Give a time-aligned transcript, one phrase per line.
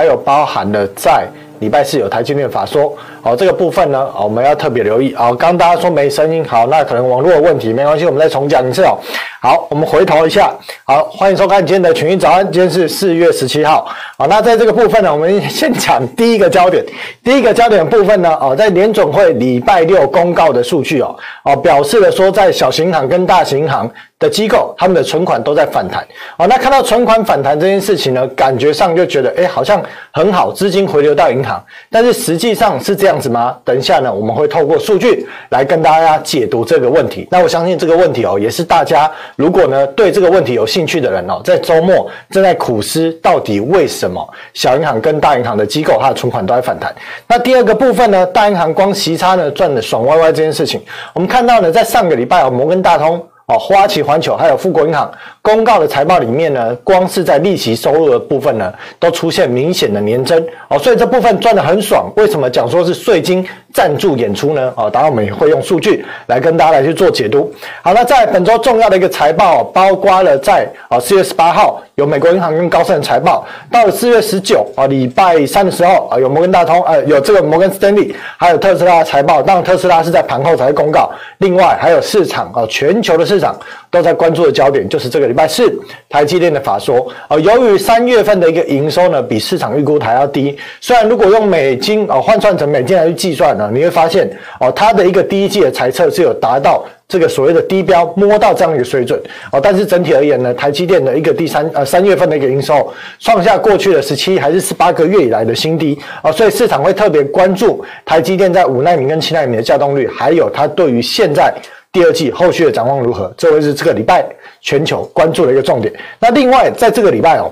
[0.00, 2.96] 还有包含了在礼拜四有台积电法说，
[3.28, 5.14] 好，这个部分呢，我们要特别留意。
[5.18, 8.98] 哦，刚大家说没声音，好，那可能网络的问题，没关系，我们再重讲一次哦。
[9.42, 10.50] 好，我们回头一下，
[10.84, 13.86] 好，欢迎收看今天的群益早安，今天是四月十七号。
[14.16, 16.82] 好，那在这个部分呢，我们先讲第一个焦点，
[17.22, 23.90] 第一个焦点部分呢，哦，在联总会礼拜六公告的数据哦，哦，表示了说在小型行跟大型行。
[24.20, 26.04] 的机构，他们的存款都在反弹，
[26.38, 29.80] 哦，那看到存款反弹这件事情呢，感觉上就觉得，哎，好像
[30.10, 33.56] 很好，资金回流到银行，但是实际上是这样子吗？
[33.64, 37.26] 等一下呢，我们会透过数据来跟大家解读这个问题。
[37.30, 46.94] 那我相信这个问题哦，也是大家如果呢对这个问题有兴趣的人哦，在周末正在苦思，到底为什么小银行跟大银行的机构它的存款都在反弹？
[47.26, 50.80] 那第二个部分呢，大银行光息差呢赚的爽歪歪这件事情，
[51.14, 53.24] 我们看到呢，在上个礼拜哦，摩根大通。
[53.50, 62.12] 哦，花旗环球还有富国银行公告的财报里面呢，光是在利息收入的部分呢，都出现明显的年增哦，所以这部分赚得很爽。
[62.16, 64.72] 为什么讲说是税金赞助演出呢？
[64.76, 67.50] 哦，当然我们也会用数据来跟大家来去做解读。
[67.82, 81.10] 好，那在本周重要的一个财报，包括了在啊四月十八号有美国银行跟高盛的财报，到了四月十九啊礼拜三的时候啊有摩根大通呃有这个摩根斯丹利，还有特斯拉的财报，当然特斯拉是在盘后才会公告。
[81.38, 83.58] 另外还有市场啊全球的市场。
[83.90, 85.72] 都在关注的焦点就是这个礼拜四
[86.08, 99.18] 台积电的法说啊，由于三月份的一个营收呢比市场预估还要低，虽然如果用美金啊换算成美金来去计算呢，你会发现哦，它的一个第一季的财测是有达到这个所谓的低标，摸到这样一个水准
[99.50, 111.54] 哦，但是整体而言呢，台积电的一个第三呃三月份的一个营收创下过去的十七还是十八个月以来的新低啊，所以市场会特别关注台积电在五奈米跟七奈米的稼动率，还有它对于现在。
[111.92, 113.32] 第二季后续的展望如何？
[113.36, 114.24] 这会是这个礼拜
[114.60, 115.92] 全球关注的一个重点。
[116.20, 117.50] 那另外，在这个礼拜哦，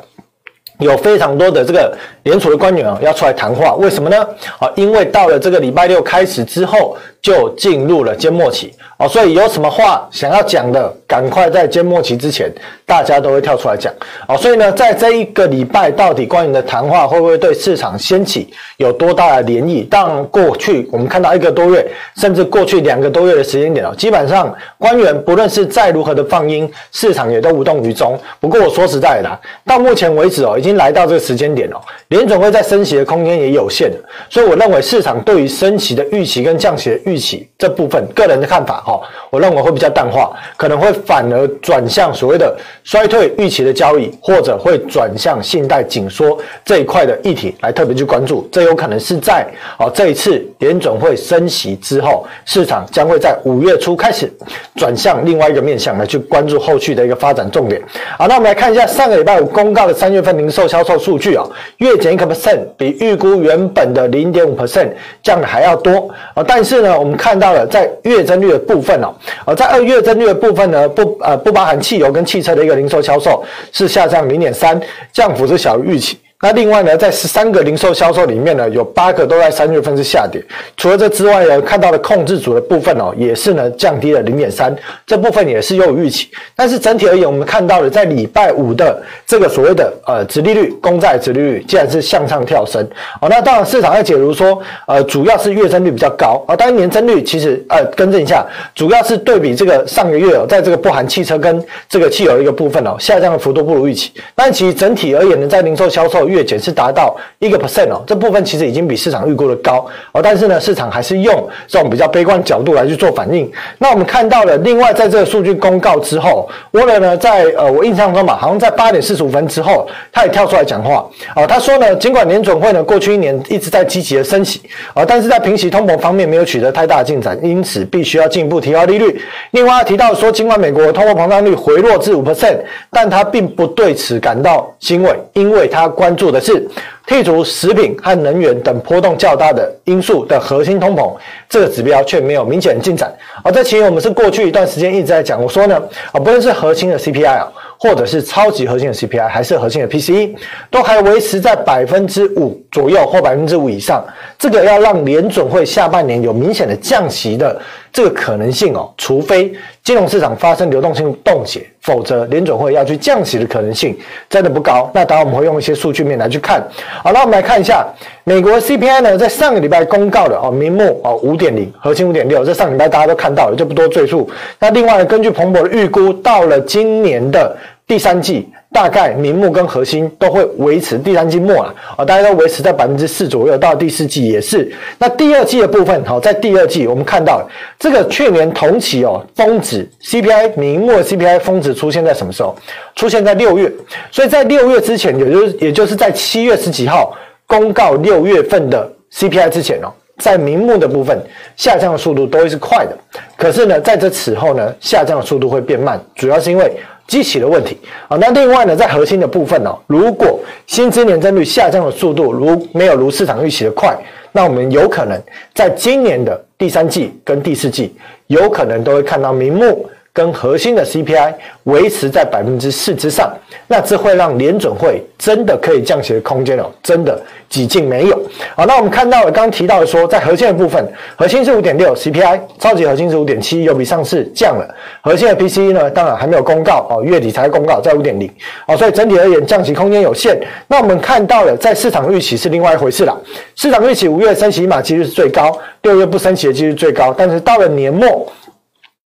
[0.78, 4.28] 有非常多的这个联储的官员啊要出来谈话，为什么呢？
[4.58, 8.72] 啊，因为到了这个礼拜六开始之后，就进入了缄默期。
[8.98, 12.50] 哦，所以有什么话想要讲的，赶快在缄默期之前，
[12.86, 13.92] 大家都会跳出来讲。
[14.26, 19.86] 哦，所以呢，在这一个礼拜，到底官员的谈话会不会对市场掀起有多大的涟漪？
[19.88, 21.86] 当，过去我们看到一个多月，
[22.16, 28.18] 甚至过去两个多月的时间点哦，基本上官员不论是再如何的放鹰，市场也都无动于衷。
[28.40, 31.76] 不过我说实在的，到目前为止哦，已经来到这个时间点哦，
[32.08, 33.92] 联准会在升息的空间也有限，
[34.30, 38.82] 所以我认为市场对于升息的预期跟降息的预预期这部分，个人的看法。
[38.84, 42.54] 哈，我认为会比较淡化，可能会反而转向所谓的
[42.84, 48.46] 衰退预期的交易，或者会转向信贷紧缩这一块的议题来特别去关注。
[48.52, 49.46] 这有可能是在
[49.78, 54.30] 哦这一次联准会升息之后，市场将会在五月初开始
[54.74, 57.80] 转向另外一个面向来去关注后续的一个发展重点。
[58.18, 61.42] 好，那我们来看一下上个礼拜五公告的三月份零售销售数据啊，
[61.78, 64.90] 月减一个 percent，比预估原本的零点五 percent
[65.22, 66.44] 降的还要多啊。
[66.46, 69.14] 但是呢，我们看到了在月增率的部分哦，
[69.44, 74.80] 而在二月增率的部分呢，不呃不包含汽油跟汽车的一个零售销售是下降零点三，
[75.12, 76.18] 降幅是小于预期。
[76.42, 80.42] 那另外呢，在十三个零售销售里面呢，有八个都在三月份是下跌。
[80.76, 86.28] 除了这之外呢，看到的控制组的部分哦，也是呢降低了零点三，这部分也是优于预期。
[86.54, 92.86] 但是整体而言，我们看到了在礼拜五的这个所谓的呃殖利率，公债殖利率竟然是向上跳升。
[93.22, 98.44] 哦，那当然市场在解读说，呃，主要是月增率比较高啊，当然年增率其实呃更正一下，
[98.74, 104.12] 主要是对比这个上个月哦，在这个不含汽车跟这个汽油一个部分哦，下降的幅度不如预期。
[104.34, 113.50] 但其实整体而言呢，在零售销售月减是达到一个 percent 哦，这部分其实已经比市场预估的高哦，但是呢，市场还是用这种比较悲观角度来去做反应。
[113.78, 124.62] 那我们看到了，另外在这个数据公告之后，沃勒呢，在呃我印象中嘛，好像在八点四十五分之后，他也跳出来讲话哦，他说呢，尽管联准会呢过去一年一直在积极的升息
[124.94, 129.20] 啊，但是在平息通膨方面没有取得太大的进展，因此必须要进一步提高利率。
[129.50, 132.56] 另外他提到说，尽管美国通货膨胀率回落至五 percent，
[132.90, 136.66] 但他并不对此感到欣慰，因为他关注的是。
[137.06, 141.14] 剔除食品和能源等波动较大的因素的核心通膨，
[141.48, 143.14] 这个指标却没有明显进展。
[143.44, 145.80] 而这其实我们是过去一段时间一直在讲，我说呢，
[146.10, 147.46] 啊，不论是核心的 CPI 啊，
[147.78, 150.34] 或者是超级核心的 CPI，还是核心的 PCE，
[150.68, 154.04] 都还维持在百分之五左右或百分之五以上。
[154.36, 157.56] 这个要让联准会下半年有明显的降息的
[157.96, 159.50] 这个可能性哦，除非
[159.82, 163.96] 金融市场发生流动性冻结，否则联准会要去降息的可能性
[164.28, 164.90] 真的不高。
[164.92, 166.62] 那当然我们会用一些数据面来去看。
[167.02, 167.86] 好，那我们来看一下
[168.24, 174.28] 美国 CPI 呢，在上个礼拜公告的哦，名目哦五点零，核心五点六，这上礼拜大家都看到了，就不多赘述。
[174.58, 177.56] 那另外呢，根据彭博的预估，到了今年的
[177.86, 178.46] 第三季。
[178.72, 184.70] 大概名目跟核心都会维持第三季末啊，啊，大家都维持在百分之四左右，到第四季也是。
[184.98, 187.48] 那第二季的部分，好，在第二季我们看到
[187.78, 192.54] 这个去年同期哦，峰值 CPI 名目的 CPI 峰值出现在什么时候？
[192.96, 193.72] 出现在六月，
[194.10, 197.16] 所以在六月之前，也就是也就是在七月十几号
[197.46, 199.88] 公告六月份的 CPI 之前哦，
[200.18, 201.18] 在名目的部分
[201.56, 202.96] 下降的速度都会是快的，
[203.38, 206.76] 可是呢，在这此后呢，下降的速度会变慢，主要是因为。
[207.06, 207.76] 基期的问题
[208.08, 213.96] 啊，那另外呢，在核心的部分呢，如果薪资年增率下降的速度如没有如市场预期的快，
[214.32, 215.20] 那我们有可能
[215.54, 217.94] 在今年的第三季跟第四季，
[218.26, 219.88] 有可能都会看到明目。
[220.16, 221.34] 跟核心的 CPI
[221.64, 223.30] 维持在百分之四之上，
[223.66, 227.20] 那这会让联准会真的可以降息的空间哦，真的
[227.50, 228.18] 几近没有。
[228.54, 234.74] 好，那我们看到了刚刚提到的说，在核心的部分，核心是五点六 CPI，超级核心是五点七，又比上次降了。
[235.02, 238.26] 核心的 PCE 呢，当然还没有公告哦，月底才公告在五点零。
[238.66, 240.40] 哦，所以整体而言降息空间有限。
[240.66, 243.14] 那我们看到了，在市场预期是另外一回事了。
[243.54, 248.26] 市场预期五月升息码几率是最高，六月不升息的几率最高，但是到了年末。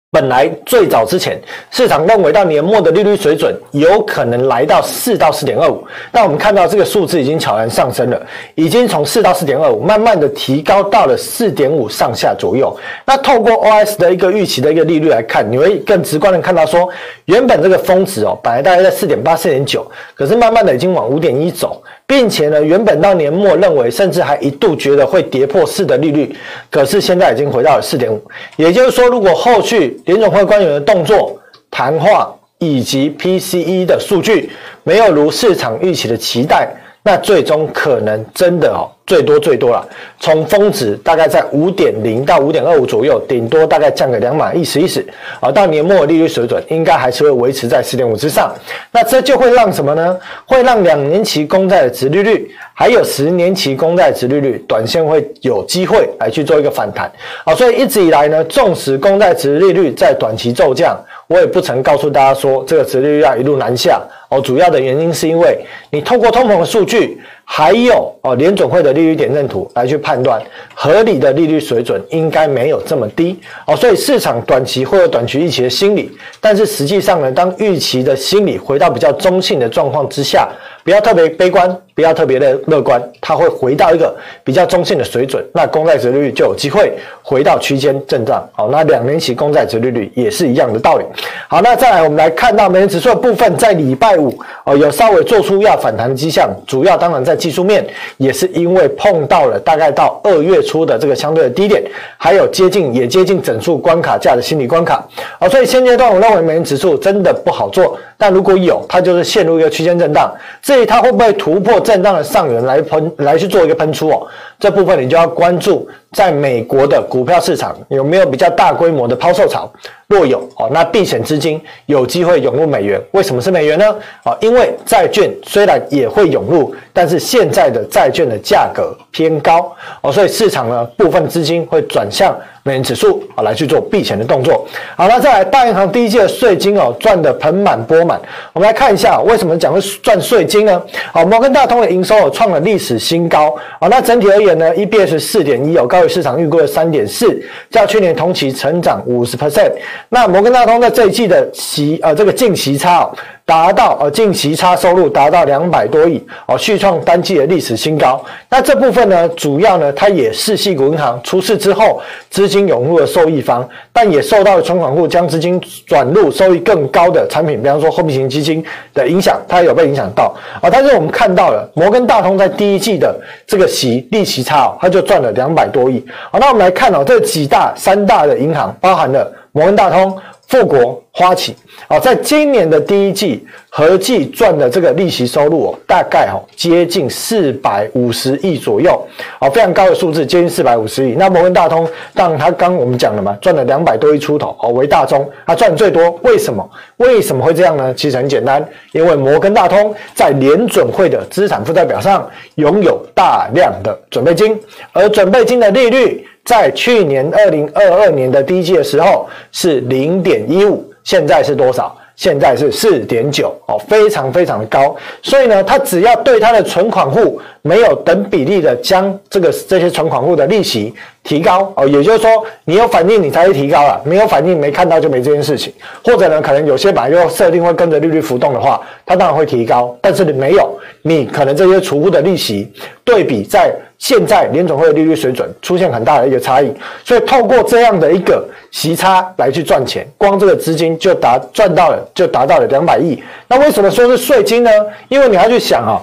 [0.10, 1.38] 本来最早之前，
[1.70, 8.26] 市场认为到年末的利率水准有可能来到四到四点二五，但我们看到这个数字已经悄然上升了，
[8.56, 12.74] 已经从四到四点二五慢慢的提高到了四点五上下左右。
[13.06, 16.88] 那透过 OS 的一个预期的一个利率来看，你会更直观的看到说，
[17.26, 21.84] 原本这个峰值哦，本来大概在四点八、四点九，可是慢慢的已经往五点一走。
[22.08, 26.34] 并且呢，原本到年末认为，甚至还一度觉得会跌破四的利率，
[26.72, 28.20] 可是现在已经回到了四点五。
[28.56, 31.38] 也就是说，如果后续联总会官员的动作、
[31.70, 34.50] 谈话以及 PCE 的数据
[34.84, 36.70] 没有如市场预期的期待，
[37.04, 38.88] 那最终可能真的哦。
[39.08, 39.88] 最多最多了，
[40.20, 45.04] 从峰值大概在五点零到五点二五左右，顶多大概降个两码，意思意思
[45.40, 45.50] 啊。
[45.50, 48.54] 到年末利率水准应该还是会维持在四点五之上。
[48.92, 50.20] 那这就会让什么呢？
[50.46, 57.10] 会让两年期公债的殖利率，还有十年期公债殖利率，短线会有机会来去做一个反弹
[57.46, 57.56] 啊。
[57.56, 64.42] 所以一直以来呢，纵使公债殖利率在短期骤降，我也不曾告诉大家说这个殖利率要一路南下哦。
[64.42, 65.58] 主要的原因是因为
[65.92, 67.22] 你透过通膨的数据。
[67.50, 70.40] 还有哦，联准会的利率点阵图来去判断
[70.76, 76.12] 合理的利率水准应该没有这么低哦，所以市场短期会有短期预期的心理，
[76.42, 80.50] 但是实际上呢，当预期的心理回到比较中性的状况之下。
[80.88, 88.48] 不要特别悲观，不要特别的乐观，它会回到一个比较中性的水准，那公债殖利率就有机会回到区间震荡。
[88.54, 91.04] 好，那两年期公债殖利率也是一样的道理。
[91.50, 101.84] 好，那再来我们来看到美元指数的部分，在礼拜五哦有稍微做出要反弹的迹象，主要当然在技术面，也是因为碰到了大概到二月初的这个相对的低点，
[102.16, 105.06] 还有接近也接近整数关卡价的心理关卡。
[105.38, 107.98] 好，所以现阶段我认为美元指数真的不好做。
[108.18, 110.34] 但如果有，它就是陷入一个区间震荡。
[110.62, 114.28] 至于它会不会突破震荡的上缘来喷来去做一个喷出哦，
[114.60, 119.72] 这部分你就要关注，在美国的股票市场有没有比较大规模的抛售潮。
[120.08, 123.02] 若有哦，那避险资金有机会涌入美元。
[123.12, 123.86] 为什么是美元呢？
[124.24, 129.70] 哦，因为债券虽然也会涌入，但是现在的债券的价格偏高
[130.02, 132.34] 哦，所以市场呢部分资金会转向
[132.64, 134.66] 美元指数啊来去做避险的动作。
[134.96, 138.18] 好，那再来大银行第一季的税金哦赚得盆满钵满。
[138.54, 140.82] 我们来看一下为什么讲会赚税金呢？
[141.12, 143.90] 好，摩根大通的营收哦创了历史新高哦。
[143.90, 149.72] 那整体而言呢，EPS 四点一有高于市场预估的三点四，较去年同期成长五十 percent。
[150.10, 153.10] 那摩根大通在这一季的息呃这个净息差
[153.48, 158.22] 达到呃净息差收入达到两百多亿哦续创单季的历史新高。
[158.50, 168.62] 那这部分呢主要呢它也是系股银行出事之后资金涌入的受益方，但也受到存款户将资金转入收益更高的产品，比方说货币型基金
[168.94, 170.70] 的影响，它有被影响到啊。
[170.70, 176.06] 但是我们看到了摩根大通在第一季的这个息利息差哦，它就赚了两百多亿。
[176.30, 179.32] 好，那我们来看哦这几大三大的银行包含了。
[179.54, 180.16] 摩根大通、
[180.48, 181.54] 富国、花旗，
[181.90, 189.06] 啊，在今年的第一季合计赚的这个利息收入哦，大概哦接近四百五十亿左右，
[189.40, 191.16] 啊，非常高的数字，接近四百五十亿。
[191.18, 196.68] 那摩根大通，当然他刚我们讲了嘛，赚了两百多亿出头，哦，为大宗，他赚最多，为什么？
[196.96, 197.94] 为什么会这样呢？
[197.94, 202.26] 其实很简单，因为摩根大通在联准会的资产负债表上
[202.56, 204.58] 拥有大量的准备金，
[204.94, 206.26] 而准备金的利率。
[206.48, 211.94] 在去年二零二二年的第一季的时候是零点一五，现在是多少？
[212.16, 214.96] 现在是四点九哦，非常非常的高。
[215.22, 220.96] 所以呢，他只要对他的存款户没有等比例的将这个这些存款户的利息
[221.28, 222.30] 提高哦，也就是说
[222.64, 225.74] 你有反应你才会提高了，没有反应没看到就没这件事情。
[226.04, 229.96] 或者呢，可能有些本来就设定会跟着利率浮动的话，它当然会提高。
[230.02, 232.72] 但是你没有，你可能这些储户的利息
[233.04, 233.76] 对比在。
[234.00, 236.72] 现在联总会的利率水准出现很大的一个差异，
[237.04, 243.20] 所以透过这样的一个息差来去赚钱，光这个资金就达赚到了，就达到了两百亿。
[243.48, 244.70] 那为什么说是税金呢？
[245.10, 245.98] 因为你要去想啊，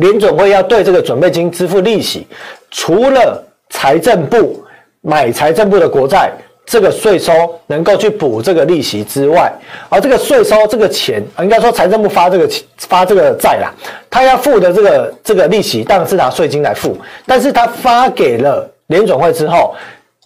[0.00, 2.26] 联总会要对这个准备金支付利息，
[2.72, 4.64] 除了财政部
[5.00, 6.32] 买财政部的国债。
[6.68, 7.32] 这个税收
[7.68, 9.52] 能够去补这个利息之外，
[9.88, 13.72] 而这个税收这个钱，应该说财政部发这个发这个债啦，
[14.10, 19.76] 他要付的这个这个利息当然是拿税金来付，但是他发给了联准会之后，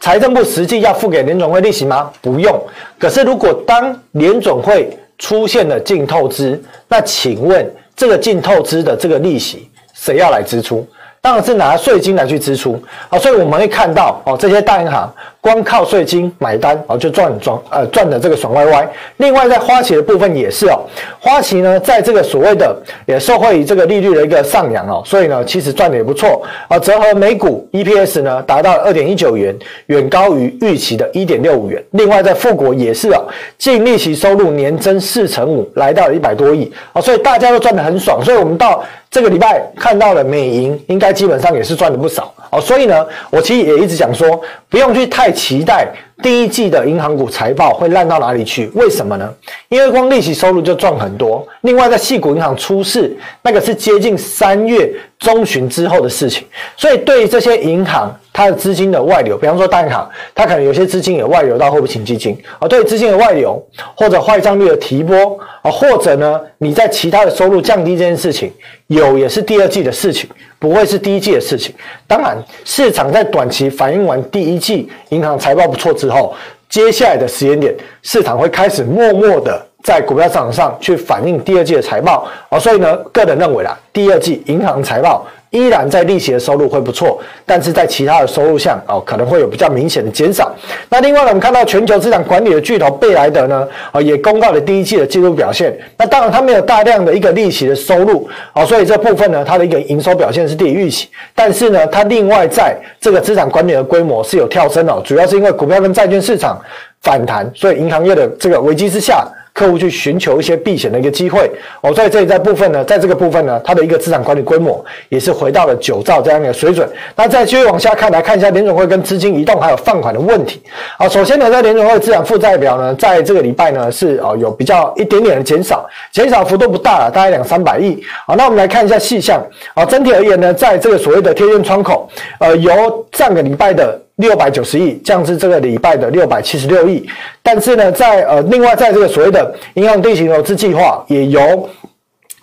[0.01, 2.11] 财政部实际要付给联准会利息吗？
[2.23, 2.59] 不用。
[2.99, 10.89] 可是如果当联准会出现了净透支，那请问这个净透支的这个利息谁要来支出？
[11.21, 12.83] 当然是拿税金来去支出。
[13.09, 18.87] 啊，所以我们会看到哦，这些大银行光靠税金买单哦，就赚赚呃赚的这个爽歪歪。
[19.17, 20.81] 另外在花旗的部分也是哦，
[21.19, 29.57] 花旗呢在这个所谓的也受惠于这个利率的一个上扬哦，所以呢其实赚的也不错啊，折合每股 EPS 呢达到二点一九元，
[29.87, 31.83] 远高于预期的一点六五元。
[31.93, 38.85] 另外在富国也是哦，净利息收入年增四成五，来到了一百多亿啊，所以大家都赚得很爽，所以我们到。
[39.11, 42.61] 这个礼拜看到了美银，应该基本上也是赚了不少哦。
[42.61, 45.89] 所以呢，我其实也一直讲说，不用去太期待
[46.23, 48.71] 第一季的银行股财报会烂到哪里去。
[48.75, 49.33] 为什么呢？
[49.69, 51.47] 因为光利息收入就赚很多。
[51.63, 56.45] 另外，在细股银行出事，那个是接近三月中旬之后的事情。
[56.77, 62.67] 所以，对于这些银行，它的资金的外流，比方说大行，它可能有些资金也外流到货币型基金啊。
[62.67, 63.63] 对资金的外流
[63.95, 68.51] 或者坏账率的提拨啊，或者呢，你在其他的收入降低这件事情。
[68.87, 71.73] 有也是第二季的事情，不会是第一季的事情。
[72.09, 76.35] 当然，市场在短期反映完第一季银行财报不错之后，
[76.69, 77.73] 接下来的时间点，
[78.03, 82.27] 市场会开始默默的在股票市场上去反映第二季的财报。
[82.49, 85.27] 哦，所以呢，个人认为啦，第二季银行财报。
[85.51, 90.55] 依然在利息的收入会不错，但是在其他的收入项哦，可能会有比较明显的减少。
[90.89, 95.77] 那另外呢，我们看到全球资产管理的巨头贝莱德呢，啊也公告了第一季的季度表现。
[95.97, 101.09] 那当然它没有大量的一个利息的收入，啊，所以这部分呢，它的一个营收表现是低于预期。
[101.35, 106.57] 但是呢，它另外在这个资产管理的规模是有跳升哦，主要是因为股票跟债券市场
[107.03, 109.27] 反弹，所以银行业的这个危机之下。
[109.61, 111.51] 客户去寻求一些避险的一个机会
[111.83, 116.89] 哦，所以这里在部分呢，在这个部分呢，它的一个资产管理规模也是回到了九兆这样一个水准。
[117.15, 120.63] 那再继续往下看，来看一下联准会跟资金移动还有放款的问题。
[120.97, 128.03] 好，首先呢，在联准会资产负债表呢，在这个礼拜呢是哦有比较一点点的减少，减少幅度不大了，大概两三百亿。
[128.27, 129.45] 好，那我们来看一下细项。
[129.75, 134.01] 好，整体而言呢，在这个所谓的贴现窗口，呃，由上个礼拜的。
[134.21, 137.05] 六百九十亿，降至这个礼拜的六百七十六亿。
[137.43, 141.69] 但是呢，在呃，另外在这个所谓的银行定型投资计划，也由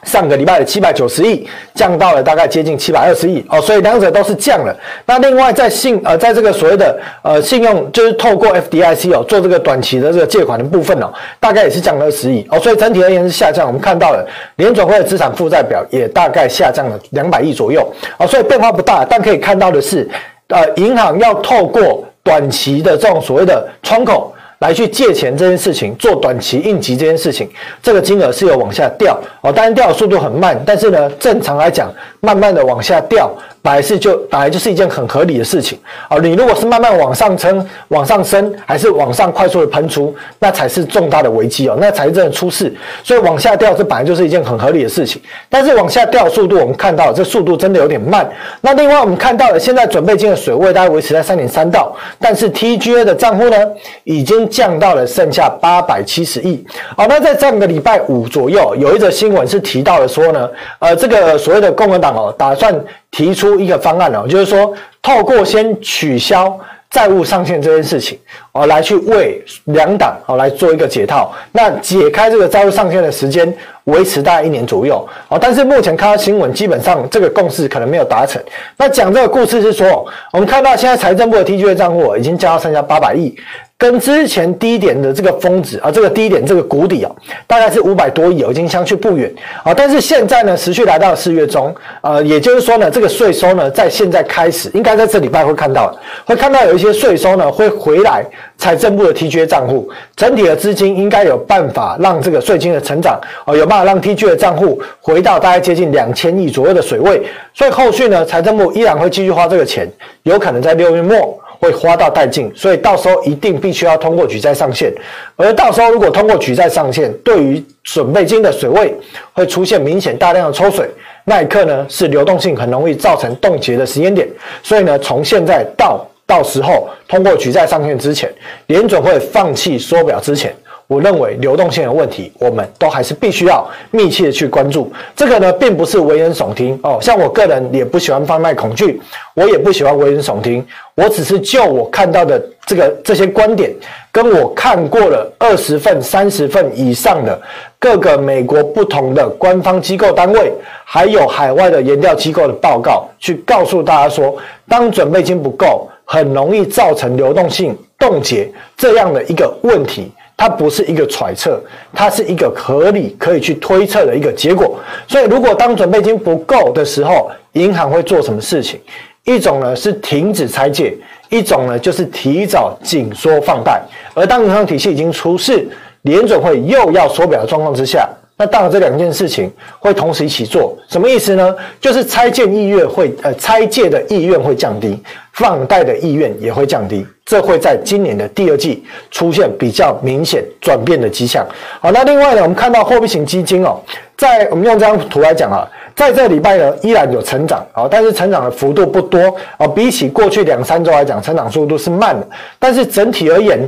[0.03, 4.74] 上个礼拜的七百九十亿降到了大概接近七百二十亿哦，所以两者都是降了。
[5.05, 13.65] 那另外在信呃，在这个所谓的呃信用，就是透过 FDIC 哦做这个短期的这个借款的部分哦，大概也是降了二十亿哦，所以整体而言是下降。
[13.67, 14.25] 我们看到了
[14.57, 17.86] 联准会的资产负债表也大概下降了两百亿左右
[18.17, 19.03] 哦，所以变化不大。
[19.03, 20.07] 但可以看到的是，
[20.49, 24.33] 呃，银行要透过短期的这种所谓的窗口。
[24.59, 27.49] 来去借钱这件事情，做短期应急这件事情，
[27.81, 33.31] 这个金额是有往下掉哦，当然掉的速度很慢，但是呢，正常来讲，慢慢的往下掉。
[33.59, 36.17] 本来是就本来就是一件很合理的事情啊！
[36.19, 42.73] 你如果是慢慢往上升、往上升，还是往上快速的喷出，那才是重大的危机哦，那才是真的出事。
[43.03, 45.21] 所以往下掉，这本来就是一件很合理的事情。
[45.49, 48.29] 但是往下掉速度，我们看到这速度真的有点慢。
[48.61, 53.57] 那另外我们看到了，现在准备金的水位大概维持在三点三到，但是 TGA 的账户呢，
[54.05, 56.65] 已经降到了剩下八百七十亿。
[56.95, 60.49] 好，那在上个礼拜五左右，有一则新闻是提到了说呢，
[60.79, 62.73] 呃，这个所谓的共和党哦，打算。
[63.09, 66.55] 提出一个方案哦，就是说，透过先取消
[66.91, 68.19] 债务上限这件事情
[68.51, 71.33] 哦，来去为两党哦来做一个解套。
[71.51, 73.51] 那解开这个债务上限的时间
[73.85, 75.39] 维持大概一年左右哦。
[75.41, 78.39] 但是目前看到新闻，基本上这个共识可能没有达成。
[78.75, 83.35] 那讲这个故事是说，我们看到现在财政部的 TGA 账户已经降到剩下八百亿。
[83.79, 87.12] 跟之前低点的这个峰值啊，这个低点这个谷底啊，
[87.46, 89.31] 大概是五百多亿，已经相去不远
[89.63, 89.72] 啊。
[89.72, 98.25] 但是现在呢，持续来到四月中，呃，也就是说呢，这个税收呢，在现在开始，应该在这礼拜会看到，会看到有一些税收呢会回来
[98.57, 107.22] 财政部的 TGA 账户，整体的资金应该有办法让这个税金的成长哦，有办法让 TGA 的账户回到大概接近两千亿左右的水位。
[107.53, 109.88] 所以后续呢，财政部依然会继续花这个钱，
[110.24, 111.39] 有可能在六月末。
[111.59, 114.93] 会花到殆尽，所以到时候一定必须要通过举债上限，
[115.35, 118.93] 而到时候如果通过举债上限，对于准备金的水位
[119.33, 120.89] 会出现明显大量的抽水，
[121.23, 124.27] 那一刻呢是流动性很容易造成冻结的时间点，
[124.61, 128.31] 所以呢从现在到到时候通过举债上限之前，
[128.67, 130.55] 联准会放弃缩表之前。
[130.88, 134.91] 我认为流动性的问题，我们都还是必须要密切的去关注。
[135.15, 136.98] 这个呢，并不是危言耸听哦。
[137.01, 139.02] 像我个人也不喜欢贩卖恐惧，
[139.34, 140.65] 我也不喜欢危言耸听。
[140.95, 143.71] 我只是就我看到的这个这些观点，
[144.13, 147.39] 跟我看过了二十份、三十份以上的
[147.78, 150.52] 各个美国不同的官方机构单位，
[150.86, 154.36] 还有海外的研调机构的报告，去告诉大家说，
[154.69, 160.10] 当准备金不够，很容易造成流动性冻结这样的一个问题。
[160.38, 161.60] 它不是一个揣测，
[161.91, 164.80] 它是一个合理可以去推测的一个结果。
[165.08, 168.80] 所以，如果当准备金不够的时候，银行会做什么事情？
[169.23, 170.95] 一种呢是停止拆借，
[171.30, 173.82] 一种呢就是提早紧缩放贷。
[174.13, 175.67] 而当银行体系已经出事，
[176.04, 180.78] 联准会又要缩表的状况之下，那当然这两件事情会同时一起做。
[180.88, 181.56] 什么意思呢？
[181.82, 185.02] 就是拆借意愿会呃拆借的意愿会降低，
[185.34, 187.06] 放贷的意愿也会降低。
[187.26, 191.45] 这会在今年的第二季出现比较明显转变的迹象。
[191.82, 193.82] 好，那另外呢，我们看到货币型基金哦，
[194.15, 199.19] 在我们用这张图来讲啊，在这礼拜呢依然有成长啊，但是成长的幅度不多
[199.58, 202.26] 啊，比起过去两三周来讲，成长速度是慢的。
[202.60, 203.60] 但是整体而言，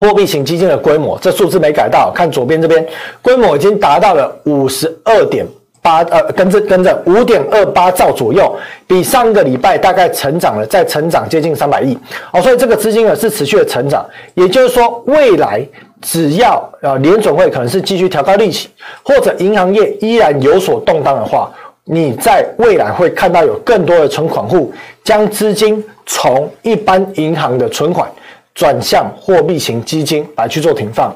[0.00, 2.86] 货币型基金的规模，这数字没改到，看左边这边，
[3.20, 5.46] 规模已经达到了五十二点。
[5.80, 8.54] 八呃，跟着跟着五点二八兆左右，
[8.86, 11.96] 比上个礼拜大概成长了，再成长接近三百亿
[12.32, 15.64] 哦，所以这个资金呢是持续的成长，也就是说，未来
[16.02, 18.68] 只要呃联准会可能是继续调高利息，
[19.04, 21.50] 或者银行业依然有所动荡的话，
[21.84, 24.72] 你在未来会看到有更多的存款户
[25.04, 28.10] 将资金从一般银行的存款
[28.58, 31.14] 转向货币型基金来去做停放，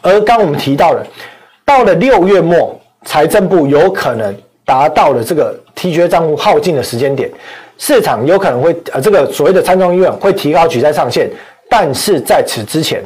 [0.00, 1.04] 而刚我们提到了，
[1.64, 2.80] 到了六月末。
[3.06, 7.30] 财政部有可能达到了这个 T G 账户耗尽的时间点，
[7.76, 11.30] 市场有可能会呃这个所谓的参众议院会提高举债上限，
[11.68, 13.04] 但是在此之前，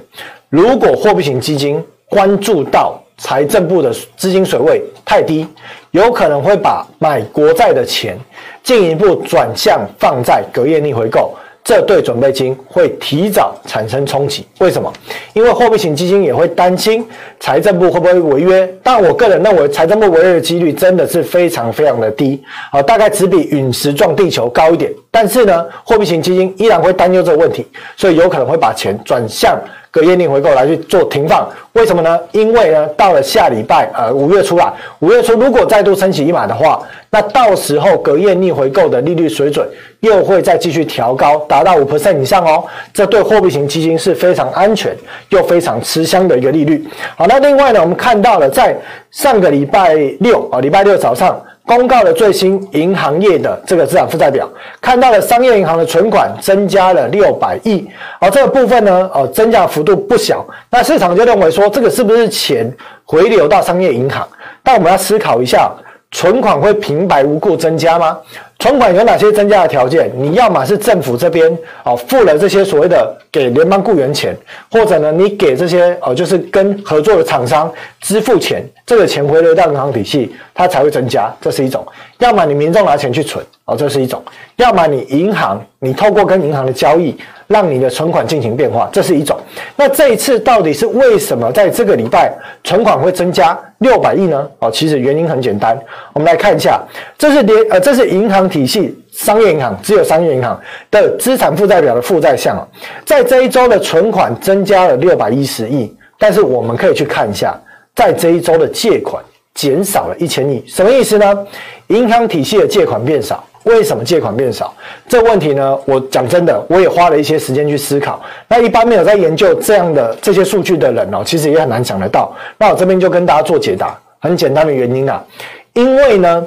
[0.51, 5.45] 如果货币型基金关注到财政部的资金水位太低，
[5.91, 8.17] 有可能会把买国债的钱
[8.63, 11.35] 进一步转向放在隔夜逆回购。
[11.69, 14.91] 这对准备金会提早产生冲击，为什么？
[15.35, 17.07] 因为货币型基金也会担心
[17.39, 24.91] 财政部会不会违约，但我个人认为财政部违约的几率真的是非常非常的低，好，大概只比陨石撞地球高一点。
[25.11, 27.67] 但是呢，货币型基金依然会担忧这个问题，
[27.99, 31.49] 所以有可能会把钱转向隔夜逆回购来去做停放。
[31.73, 32.19] 为什么呢？
[32.33, 39.67] 因为呢，到了下礼拜，呃，五月初啦，五月初如果再度升起一码的话，那到时候隔夜逆回购的利率水准
[40.01, 42.65] 又会再继续调高，达到五 percent 以上哦。
[42.93, 44.95] 这对货币型基金是非常安全
[45.29, 46.87] 又非常吃香的一个利率。
[47.17, 48.77] 好，那另外呢，我们看到了在
[49.11, 51.41] 上个礼拜六啊，礼拜六早上。
[51.69, 54.49] 公告了最新银行业的这个资产负债表，
[54.81, 57.87] 看到了商业银行的存款增加了六百亿，
[58.19, 60.43] 而这个部分呢，呃，增加幅度不小。
[60.71, 64.27] 那市场就认为说，这个是不是钱回流到商业银行？
[64.63, 65.71] 但我们要思考一下，
[66.11, 68.17] 存款会平白无故增加吗？
[68.59, 70.11] 存款有哪些增加的条件？
[70.17, 74.37] 你要么是政府这边哦付了这些所谓的给联邦雇员钱，
[74.69, 81.81] 或者呢你给这些哦就是跟合作的厂商支付钱，这个钱回流到银行体系，它才会增加，这是一种；
[82.19, 84.21] 要么你民众拿钱去存哦，这是一种；
[84.57, 87.17] 要么你银行你透过跟银行的交易，
[87.47, 89.39] 让你的存款进行变化，这是一种。
[89.77, 94.49] 那这一次到底是为什么在这个礼拜存款会增加六百亿呢？
[94.59, 95.79] 哦，其实原因很简单，
[96.13, 96.83] 我们来看一下，
[97.17, 98.48] 这是联呃这是银行。
[98.49, 102.57] 体系商业银行只有商业银行的资产负债表的负债项，
[103.05, 107.59] 在这一周的存款增加了六百一十亿，但是我们可以去看一下，
[107.95, 109.23] 在这一周的借款
[109.55, 111.47] 减少了一千亿，什么意思呢？
[111.89, 114.75] 银行体系的借款变少，为什么借款变少？
[115.09, 118.21] 这个问题呢，我讲真的，我也花了一些时间去思考。
[118.47, 122.35] 那一般没有在研究这样的这些数据的人哦，其实也很难想得到。
[122.59, 125.25] 那我这边就跟大家做解答，很简单的原因啊，
[125.73, 126.47] 因为呢。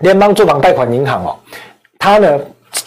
[0.00, 1.36] 联邦住房贷款银行哦，
[1.98, 2.38] 它呢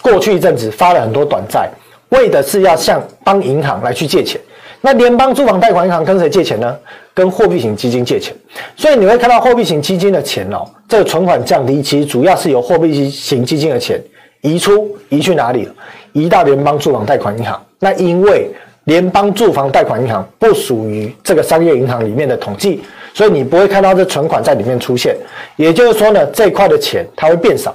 [0.02, 1.68] 过去一阵子发了很多短债，
[2.10, 4.40] 为的是要向帮银行来去借钱。
[4.80, 6.76] 那联邦住房贷款银行跟谁借钱呢？
[7.14, 8.36] 跟货币型基金借钱。
[8.76, 13.98] 所以你会看到货币型基金的钱哦，这个存款降低，其实主要是由货币型基金的钱
[14.42, 15.74] 移出，移去哪里了？
[16.12, 17.64] 移到联邦住房贷款银行。
[17.78, 18.50] 那因为
[18.84, 22.82] 联邦住房贷款银行不属于这个商业银行里面的统计。
[23.14, 25.16] 所以你不会看到这存款在里面出现，
[25.56, 27.74] 也就是说呢，这一块的钱它会变少，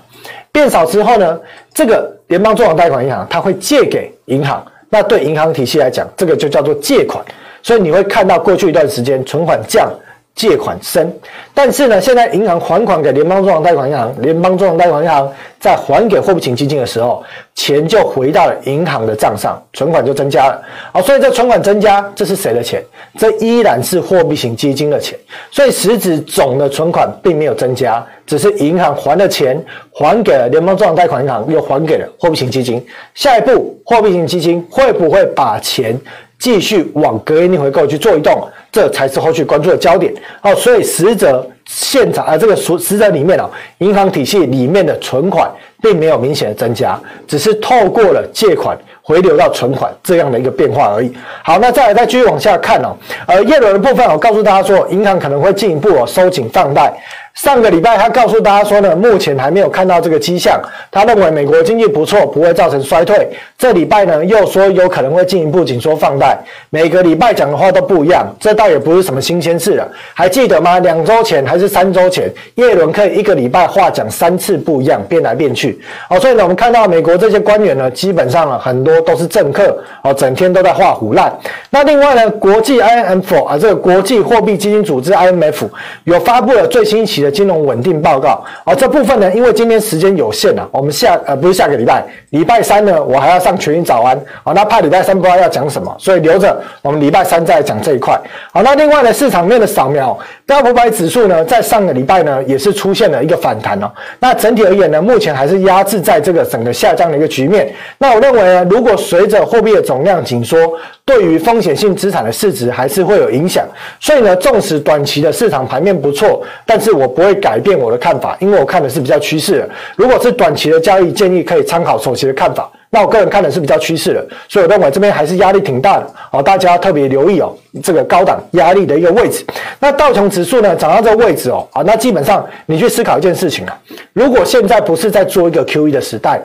[0.51, 1.39] 变少之后呢，
[1.73, 7.23] 这个联邦住房贷款银行它会借给银行，那对银行体系来讲，这个就叫做借款。
[7.63, 9.89] 所以你会看到过去一段时间存款降。
[10.35, 11.11] 借款升，
[11.53, 17.21] 但是呢，现在银行还款给联邦住房贷款银行，联邦住房贷款银行在还给货币型基金的时候，
[17.55, 20.61] 钱就回到了银行的账上，存款就增加了。
[20.93, 22.81] 好，所以这存款增加，这是谁的钱？
[23.17, 25.19] 这依然是货币型基金的钱。
[25.51, 29.61] 所以实质总的存款并没有增加，只是银行还的钱
[29.91, 32.81] 还给了联邦住房贷款银行，又还给了货币型基金。
[33.13, 35.99] 下一步，货币型基金会不会把钱
[36.39, 38.47] 继续往隔夜逆回购去做移动？
[38.71, 45.49] 这才是后续关注的焦点哦，所以实则现场啊，这个实实则里面啊，银行体系里面的存款
[45.81, 51.11] 并没有明显的增加，只是透过了借款回流到存款这样的一个变化而已。
[51.43, 52.95] 好，那再来再继续往下看哦，
[53.27, 56.93] 呃，叶伦的部分我告诉大家说，银行可能会进一步收紧放贷。
[57.41, 60.59] 上个礼拜，他告诉大家说呢，目前还没有看到这个迹象。
[60.91, 63.29] 他认为美国经济不错，不会造成衰退。
[63.57, 66.37] 这礼拜呢，又说有可能会进一步紧缩放贷。
[66.69, 69.87] 每个礼拜讲的话都不一样，这倒也不是什么新鲜事了。
[70.13, 70.79] 还记得吗？
[70.79, 75.79] 两周前还是三周前，耶伦可以一个礼拜话讲三次不一样，变来变去。
[76.09, 81.33] 哦，所以呢，我们看到美国这些官员呢，基本上呢，很多都是政客，哦，整天都在画胡烂。
[81.69, 85.63] 那另外呢，国际 IMF 啊，这个国际货币基金组织 IMF
[86.03, 87.28] 有发布了最新一期的。
[87.29, 98.19] 金融稳定报告，而、这部分呢，因为今天时间有限啊，我们下呃不是下个礼拜，礼拜三呢，我还要上全民早安，好、那怕礼拜三不知道要讲什么，所以留着我们礼拜三再讲这一块。
[98.51, 103.91] 好，那另外呢，市场面的扫描，标普五百指数呢，在上个礼拜呢，也是出现了一个反弹哦。
[104.19, 107.73] 那整体而言呢，目前还是压制在这个整个下降的一个局面。
[107.97, 110.57] 那我认为呢，如果随着货币的总量紧缩，
[111.03, 113.65] 对于风险性资产的市值还是会有影响。
[113.99, 119.69] 所以呢，纵使短期的市场盘面不错，但是我不会改变我的看法，因为我看的是比较趋势的。
[119.97, 122.71] 如果是短期的交易，建议可以参考首席的看法。
[122.91, 129.45] 那我个人看的是比较趋势的，所以我认为这边还是压力挺大的哦，大家特别留意哦，这个高档压力的一个位置。
[129.79, 133.77] 那道琼指数呢，涨到这个位置哦，啊，那基本上你去思考一件事情啊，
[134.13, 136.41] 如果现在不是在做一个 QE 的时代，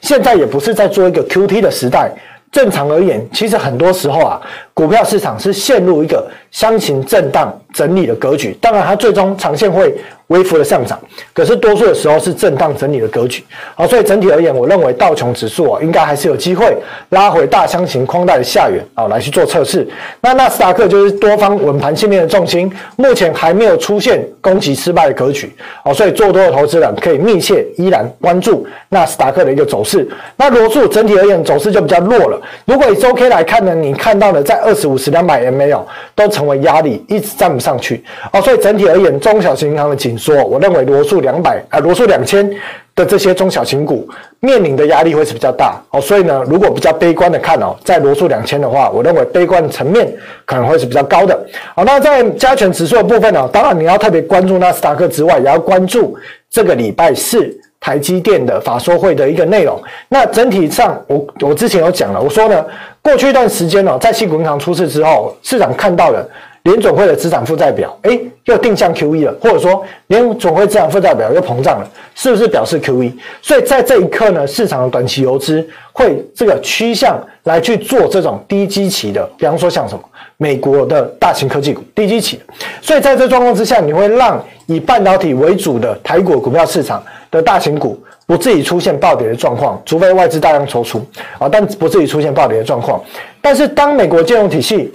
[0.00, 2.12] 现在也不是在做一个 QT 的时代。
[2.50, 4.40] 正常而言，其实很多时候啊，
[4.78, 8.56] 股票市场是陷入一个箱型震荡整理的格局。
[8.60, 9.92] 当然，它最终长线会
[10.28, 10.96] 微幅的上涨，
[11.34, 13.42] 可是多数的时候是震荡整理的格局。
[13.74, 16.76] 好，所以整体而言，我认为道琼指数啊，应该还是有机会
[17.08, 19.84] 拉回大箱型框带的下缘啊，来去做测试。
[20.20, 25.52] 那纳斯达克就是多方稳盘信念的重心，目前还没有出现攻击失败的格局。
[25.82, 30.08] 好，所以做多的投资人可以密切依然关注纳斯达克的一个走势。
[30.36, 32.40] 那罗素整体而言走势就比较弱了。
[32.64, 35.82] 如果以周 K 来看呢，你看到的在二十五十两百 MA
[36.14, 38.04] 都成为压力，一直站不上去。
[38.34, 42.48] 哦，所以整体而言，中小型银行的紧缩，我认为罗素两百啊，罗素两千
[42.94, 44.06] 的这些中小型股
[44.40, 45.82] 面临的压力会是比较大。
[45.90, 50.06] 哦，所以呢，如果比较悲观的看哦，在罗素两千的话，我认为悲观的层面
[50.44, 51.38] 可能会是比较高的。
[51.74, 56.14] 好，那在加权指数的部分呢，当然你要特别关注纳斯达克之外，也要关注
[56.50, 57.58] 这个礼拜四。
[57.80, 62.64] 台积电的法说会的一个内容，那整体上我我之前有讲了，我说呢，
[63.00, 66.28] 过去一段时间哦，在矽谷银行出事之后，市场看到了
[66.64, 73.12] 联总会的资产负债表，诶，又定向 QE 了，或者说联总会资产负债表又膨胀了，是不是表示 QE？
[73.40, 80.04] 所以在这一刻呢，市场的短期游资会这个趋向来去做这种低基期的，比方说像什么
[80.36, 82.40] 美国的大型科技股低基期，
[82.82, 87.02] 所以在这状况之下，你会让以半导体为主的台股股票市场。
[87.30, 91.04] 的大型股不至于出现暴跌的状况，除非外资大量抽出
[91.38, 93.02] 啊，但不至于出现暴跌的状况。
[93.40, 94.92] 但是当美国金融体系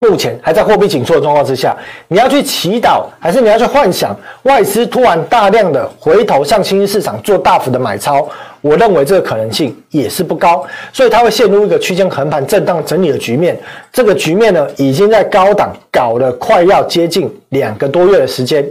[0.00, 1.74] 目前还在货币紧缩的状况之下，
[2.08, 8.28] 你要去祈祷，还是你要去幻想外资突然大量的回头向新兴市场做大幅的买超？
[8.60, 13.56] 我认为这个可能性也是不高，所以它会陷入一个区间横盘震荡整理的局面。
[13.92, 18.68] 这个局面呢，已经在高档搞了快要接近两个多月的时间。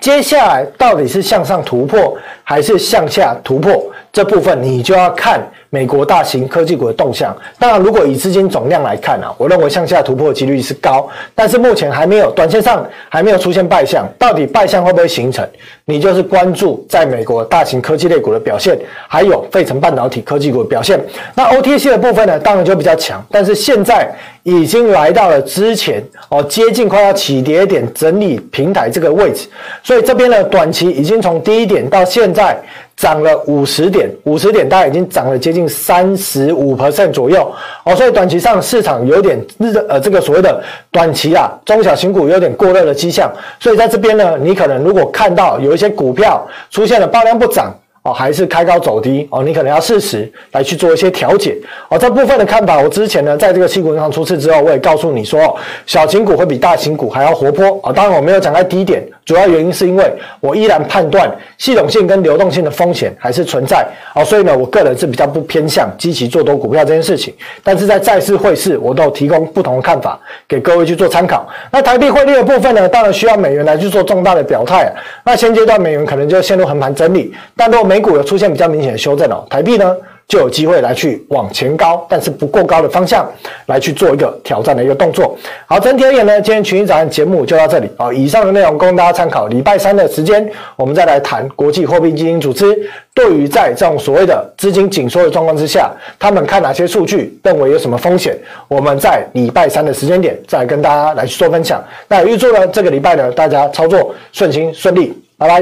[0.00, 2.16] 接下来到底是向上突破
[2.48, 3.84] 还是向下突破？
[4.10, 7.36] 这部分你就要看美国大型科技股的动向。
[7.58, 14.08] 当然，如果以资金总量来看啊，我认为向下突破的几率是高，但是目前还没有，短线上还没有出现败象。
[14.18, 15.46] 到底败象会不会形成？
[15.84, 20.98] 你就是关注在美国大型科技类股的表现，还有费城半导体科技股的表现。
[21.34, 24.10] 那 OTC 的部分呢，当然就比较强，但是现在
[24.42, 29.46] 已经来到了之前哦，接近快要起跌点整理平台这个位置。
[29.84, 32.56] 所以这边呢，短期已经从低点到现在
[32.96, 37.52] 涨了五十点，五十点大概已经涨了接近三十五 percent 左右
[37.84, 37.96] 哦。
[37.96, 43.32] 所以短期上市场有点日呃这个所谓的短期啊中小型股有点过热的迹象。
[43.58, 47.74] 所以在这边呢，你可能如果看到有一些股票出现了爆量不涨。
[48.02, 51.56] 哦，还是开高走低哦，你可能要适时来去做一些调节
[51.88, 51.98] 哦。
[51.98, 57.92] 这部分的看法，我之前呢，在这个新股银行出事之后，我也告诉你说，小型股会比大型股还要活泼啊。
[57.92, 60.10] 当然，我没有讲在低点，主要原因是因为
[60.40, 64.24] 我依然判断系统性跟流动性的风险还是存在啊。
[64.24, 67.34] 所以呢，我个人是比较不偏向积极做多股票这件事情。
[67.62, 71.46] 但是在债市汇市，我都有提供不同的看法给各位去做参考。
[71.70, 74.90] 那台币汇率的部分呢，当然需要美元来去做重大的表态。
[75.22, 79.96] 那现阶段美元可能就陷入横盘整理，但如果美美股有出现比较明显的修正哦，台币呢
[80.28, 83.26] 就有机会来去往前高，但是不过高的方向
[83.64, 85.34] 来去做一个挑战的一个动作。
[85.64, 88.12] 好，整体而言呢，今天群益早安节目就到这里啊。
[88.12, 89.46] 以上的内容供大家参考。
[89.46, 92.78] 礼拜三的时间，我们再来谈国际货币基金组织
[93.14, 98.36] 对于在这种所谓的资金紧缩的状况之下，他们看哪些数据，认为有什么风险，
[98.68, 101.82] 我们在礼拜三的时间点再跟大家来去做分享。
[102.06, 105.60] 那预祝呢这个礼拜呢大家操作顺心顺利，拜拜。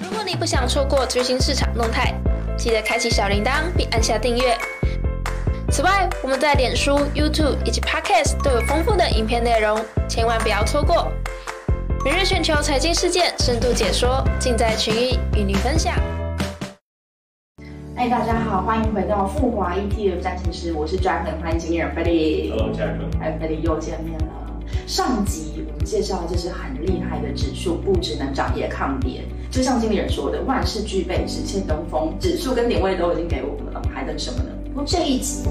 [0.00, 2.12] 如果你不想错过最新市场动态，
[2.56, 4.56] 记得开启小铃铛并按下订阅。
[5.70, 11.12] 此外，我们在脸书、YouTube 以及 Podcast 都有丰富的影片内容，千万不要错过。
[12.04, 15.94] 每日全球财经事件深度解说，尽在群益与您分享。
[17.96, 22.50] 嗨，大家好，欢迎回到富华 ETF 战情室，我是专横，欢迎经理人 Freddy。
[22.50, 23.10] Hello，家人们。
[23.20, 24.45] 嗨，Freddy 又见面了。
[24.86, 29.24] 上集我们介绍的这是很厉害的指数，不只能涨也抗跌。
[29.50, 32.12] 就像经理人说的，万事俱备，只欠东风。
[32.20, 34.50] 指数跟点位都已经给我们了，还等什么呢？
[34.66, 35.44] 不过这一集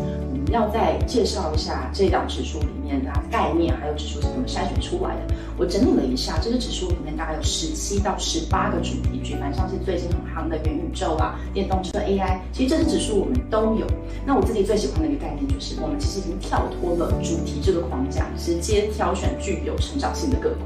[0.56, 5.36] 要再介绍一下这档指数里面的概念，还有指数是怎么筛选出来的。
[5.58, 13.86] 我整理了一下，这个指数里面大概有十七到十八个主题，举凡像是最近很夯的元宇宙啊、电动车、AI，其实这些指数我们都有。
[14.26, 20.62] 那我自己最喜欢的一个概念就是，我们其实已经跳脱了主题这个框架，直接挑选具有成长性的个股。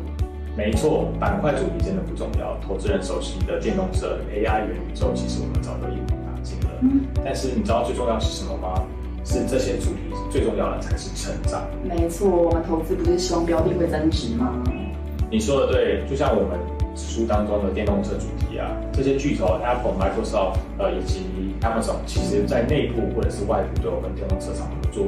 [0.55, 2.55] 没错，板块主题真的不重要。
[2.61, 6.69] 投资人熟悉的电动车、AI、元宇宙，其实我们早就一网打尽了。
[6.81, 8.83] 嗯，但是你知道最重要是什么吗？
[9.25, 11.63] 是这些主题最重要的才是成长。
[11.83, 14.63] 没错，我们投资不是希望标的会增值吗？
[15.31, 16.57] 你说的对，就像我们
[16.95, 21.21] 指数当中的电动车主题啊，这些巨头 Apple、Microsoft 呃以及
[21.61, 25.05] Amazon，其实在内部或者是外部都有跟电动车厂合作。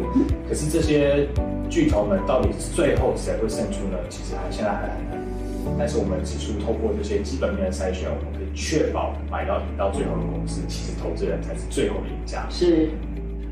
[0.48, 1.28] 可是这些
[1.72, 3.98] 巨头们到底最后谁会胜出呢？
[4.10, 5.20] 其实还现在还很难。
[5.80, 12.46] 但是我们指出，透过这些基本面的筛选，我们可以确保买到赢到最后的公司，其实投资人才是最后的赢家。
[12.50, 12.90] 是。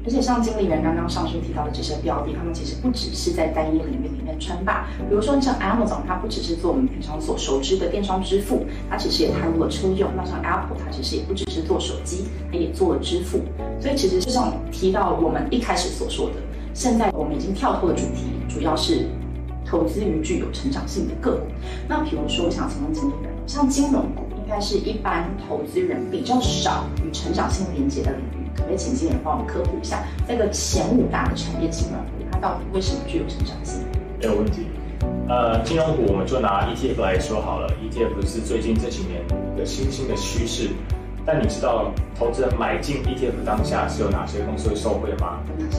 [0.05, 4.87] 而且像经理人刚刚上述提到的这些标的，他们其实不只是在单一领域里面称霸。
[5.09, 10.09] 比如说像 Amazon，它不只是做我们平常所熟知的电商支付，它其实也踏入了车用。
[10.15, 13.41] 那像 Apple，它其实也不只是做手机，它也做了支付。
[13.79, 16.35] 所以其实就像提到我们一开始所说的，
[16.73, 19.05] 现在我们已经跳脱了主题，主要是
[19.65, 21.47] 投资于具有成长性的个股。
[21.87, 28.38] 那比如说，我想请问经理人，像金融股，应该是一般投资人比较少与成长性连接的领域。
[28.59, 33.81] 可不可以请经理人帮我们科普一下，这个前五大的产业金融股，它到底为什么具有成长性？
[34.19, 34.67] 没有问题。
[35.29, 39.21] 呃，金融股我们就拿 ETF 来说好了，ETF 是最近这几年
[39.55, 40.69] 的新兴的趋势。
[41.25, 45.37] 但你知道，投资人买进 ETF 当下是有哪些公司会受惠吗？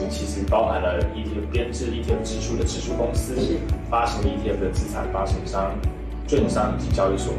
[0.09, 3.57] 其实包含了 ETF 编制 ETF 指数的指数公司，是
[3.89, 5.71] 发行 ETF 的资产发行商、
[6.25, 7.33] 券商以及交易所。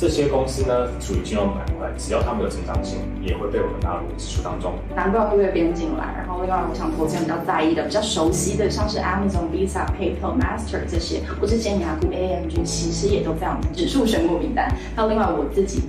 [0.00, 4.72] 这些公司呢，属于金融板块，只要他们有成长性，也会被我们纳入指数当中。
[4.96, 6.14] 难怪会被编进来。
[6.16, 14.74] 然后另外，我想投资人比较在意的、比较熟悉的，像是 Amazon、Visa、PayPal、Master 这些，或是尖牙股 AMG，其实也都在我们指数选股名单。
[14.96, 15.82] 还有另外我自己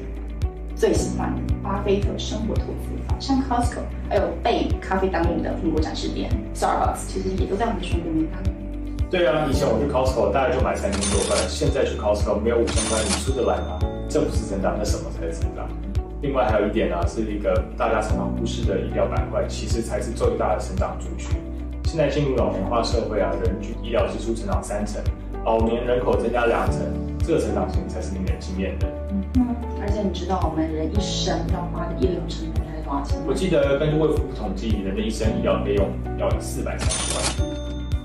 [0.75, 8.43] 最喜欢的巴菲特生活投资法，像 Costco，还有被咖啡耽误的苹果展示店 Starbucks，其实也都在我们的选股名单。
[9.09, 13.79] 对啊，以前我去 Costco 大概就买三千多块，现在去 Costco 没有五千块，你出得来吗？
[14.11, 15.65] 这不是成长，那什么才是成长？
[16.21, 21.39] 另外还有一点呢，是一个大家常常忽视的医疗板块，其实才是最大的成长族群。
[21.85, 25.01] 现在进入老年化社会啊，人均医疗支出成长三成，
[25.45, 26.81] 老年人口增加两成，
[27.19, 28.87] 这个成长性才是令人惊艳的。
[29.11, 33.23] 嗯，而且你知道我们人一生要花的医疗成本大概多少钱吗？
[33.29, 35.87] 我记得根据卫福部统计，人的一生医疗费用
[36.19, 37.49] 要四百三十万，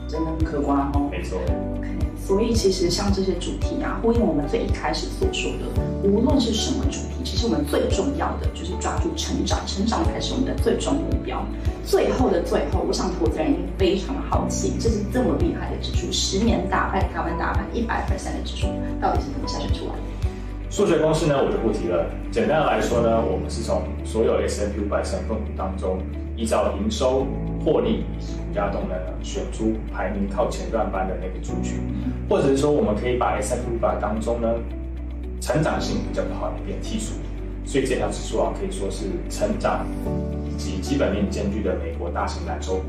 [0.06, 1.08] 真的很可观哦。
[1.10, 1.40] 没错。
[1.78, 2.05] OK。
[2.26, 11.40] 所以其实像这些主题啊，呼应我们最一开始所说的，无论是什么主题，其实我们最重要的就是抓住成长，成长才是我们的最终目标。
[11.84, 18.66] 最后的最后，我想投资人一定非常的好奇，这是这么厉害的指数，十年打败台湾大盘一百份的指数，
[19.00, 20.28] 到底是怎么筛选出来的？
[20.68, 22.10] 数学公式呢，我就不提了。
[22.32, 26.00] 简单来说呢，我们是从所有 S&P 500成分股当中，
[26.36, 27.24] 依照营收、
[27.66, 31.80] 获利以及股价动能呢，选出排名靠前段班的那个族群，
[32.30, 34.48] 或者是说，我们可以把 S&P 500当中呢，
[35.40, 37.14] 成长性比较不好的一点剔除。
[37.64, 39.84] 所以这条指数啊，可以说是成长
[40.48, 42.84] 以及基本面兼具的美国大型蓝筹股。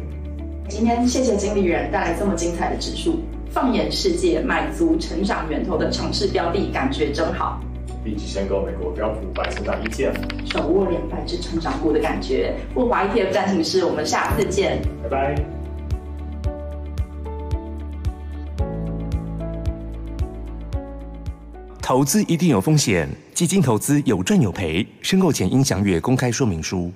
[0.69, 7.59] 今天谢谢经理人带来这么精彩的指数，放眼世界，买足成长源头的城市标的，感觉真好。
[8.07, 10.15] 立即申购美国标普五百成长 ETF，
[10.49, 12.55] 手握两百只成长股的感觉。
[12.73, 15.35] 富华 ETF 暂停室，我们下次见，拜拜。
[21.81, 26.89] 投资一定有风险，基金投资有赚有赔，申购前应详阅公开说明书。